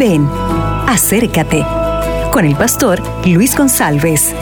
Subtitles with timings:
[0.00, 0.26] Ven,
[0.86, 1.62] acércate
[2.32, 4.34] con el pastor Luis González.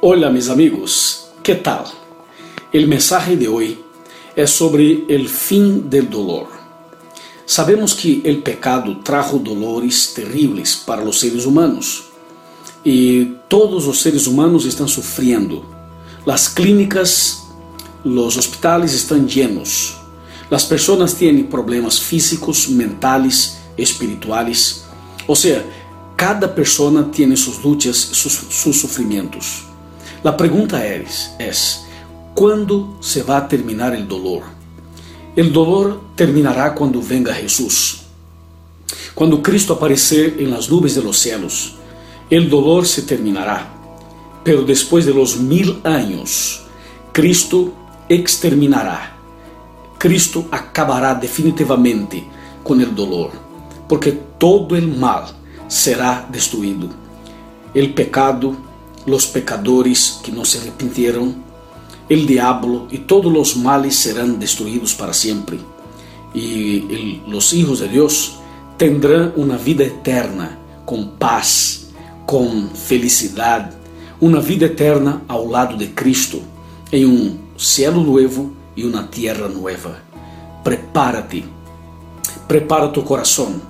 [0.00, 1.84] Hola mis amigos, ¿qué tal?
[2.72, 3.78] El mensaje de hoy
[4.34, 6.46] es sobre el fin del dolor.
[7.44, 12.04] Sabemos que el pecado trajo dolores terribles para los seres humanos
[12.82, 15.62] y todos los seres humanos están sufriendo.
[16.24, 17.49] Las clínicas,
[18.04, 19.96] los hospitales están llenos.
[20.50, 24.84] Las personas tienen problemas físicos, mentales, espirituales.
[25.26, 25.64] O sea,
[26.16, 29.62] cada persona tiene sus luchas, sus, sus sufrimientos.
[30.22, 31.84] La pregunta es, es,
[32.34, 34.42] ¿cuándo se va a terminar el dolor?
[35.36, 38.02] El dolor terminará cuando venga Jesús.
[39.14, 41.74] Cuando Cristo aparecer en las nubes de los cielos
[42.30, 43.74] el dolor se terminará,
[44.44, 46.62] pero después de los mil años,
[47.12, 47.72] Cristo
[48.10, 49.16] exterminará.
[49.96, 52.24] Cristo acabará definitivamente
[52.64, 53.30] con el dolor,
[53.88, 55.24] porque todo el mal
[55.68, 56.88] será destruido.
[57.72, 58.56] El pecado,
[59.06, 61.36] los pecadores que no se arrepintieron,
[62.08, 65.58] el diablo y todos los males serán destruidos para siempre.
[66.34, 68.38] Y el, los hijos de Dios
[68.76, 71.86] tendrán una vida eterna con paz
[72.26, 73.74] com felicidade,
[74.20, 76.40] uma vida eterna ao lado de Cristo,
[76.92, 80.00] em um cielo novo e uma terra nova.
[80.64, 81.44] Prepara-te,
[82.48, 83.60] prepara tu coração,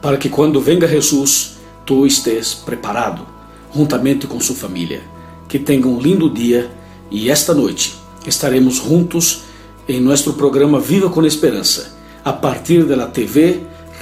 [0.00, 3.26] para que quando venga Jesus, tu estés preparado,
[3.74, 5.02] juntamente com sua família.
[5.46, 6.70] Que tenha um lindo dia
[7.10, 7.94] e esta noite
[8.26, 9.42] estaremos juntos
[9.86, 13.60] em nosso programa Viva com Esperança, a partir da TV,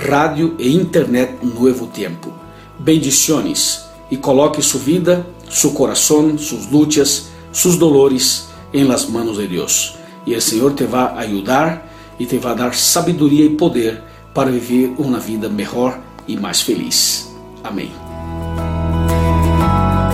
[0.09, 2.33] rádio e internet Novo Tempo.
[2.79, 9.47] Bendiciones e coloque sua vida, seu coração, suas lutas, seus dolores em las manos de
[9.47, 9.97] Deus.
[10.27, 11.87] E o Senhor te vai ajudar
[12.19, 17.31] e te vai dar sabedoria e poder para viver uma vida melhor e mais feliz.
[17.65, 17.93] Amém.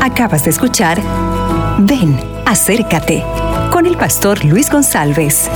[0.01, 0.99] Acabas de escuchar
[1.81, 3.23] Ven, acércate
[3.71, 5.49] con el pastor Luis González.